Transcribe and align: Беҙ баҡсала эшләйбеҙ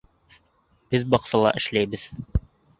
Беҙ 0.95 1.05
баҡсала 1.17 1.53
эшләйбеҙ 1.63 2.11